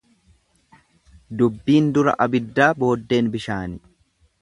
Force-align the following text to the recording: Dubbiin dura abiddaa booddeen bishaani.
Dubbiin 1.41 1.91
dura 1.99 2.17
abiddaa 2.27 2.73
booddeen 2.83 3.33
bishaani. 3.37 3.83